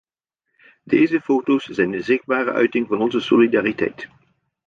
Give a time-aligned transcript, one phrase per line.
[0.83, 4.09] Deze foto's zijn een zichtbare uiting van onze solidariteit.